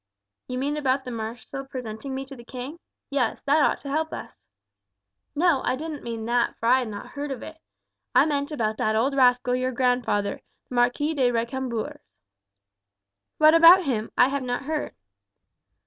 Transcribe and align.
"You 0.47 0.57
mean 0.57 0.77
about 0.77 1.05
the 1.05 1.11
marshal 1.11 1.63
presenting 1.63 2.15
me 2.15 2.25
to 2.25 2.35
the 2.35 2.43
king? 2.43 2.79
Yes, 3.11 3.43
that 3.43 3.61
ought 3.61 3.77
to 3.81 3.89
help 3.89 4.11
us." 4.13 4.39
"No, 5.35 5.61
I 5.61 5.75
didn't 5.75 6.01
mean 6.03 6.25
that, 6.25 6.57
for 6.57 6.65
I 6.69 6.79
had 6.79 6.87
not 6.87 7.09
heard 7.09 7.29
of 7.29 7.43
it. 7.43 7.59
I 8.15 8.25
mean 8.25 8.47
about 8.51 8.77
that 8.77 8.95
old 8.95 9.15
rascal 9.15 9.53
your 9.53 9.71
grandfather, 9.71 10.41
the 10.69 10.73
Marquis 10.73 11.13
de 11.13 11.29
Recambours." 11.29 11.99
"What 13.37 13.53
about 13.53 13.83
him? 13.85 14.09
I 14.17 14.29
have 14.29 14.41
not 14.41 14.63
heard." 14.63 14.95